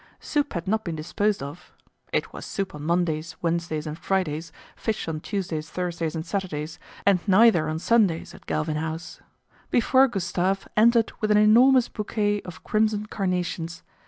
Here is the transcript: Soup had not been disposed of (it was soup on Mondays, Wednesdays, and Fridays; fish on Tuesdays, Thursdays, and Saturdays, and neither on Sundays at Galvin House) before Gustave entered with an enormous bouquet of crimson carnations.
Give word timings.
Soup 0.19 0.51
had 0.53 0.67
not 0.67 0.83
been 0.83 0.95
disposed 0.95 1.43
of 1.43 1.71
(it 2.11 2.33
was 2.33 2.43
soup 2.43 2.73
on 2.73 2.81
Mondays, 2.81 3.35
Wednesdays, 3.43 3.85
and 3.85 3.99
Fridays; 3.99 4.51
fish 4.75 5.07
on 5.07 5.19
Tuesdays, 5.19 5.69
Thursdays, 5.69 6.15
and 6.15 6.25
Saturdays, 6.25 6.79
and 7.05 7.19
neither 7.27 7.69
on 7.69 7.77
Sundays 7.77 8.33
at 8.33 8.47
Galvin 8.47 8.77
House) 8.77 9.21
before 9.69 10.07
Gustave 10.07 10.65
entered 10.75 11.11
with 11.21 11.29
an 11.29 11.37
enormous 11.37 11.87
bouquet 11.87 12.41
of 12.41 12.63
crimson 12.63 13.05
carnations. 13.05 13.83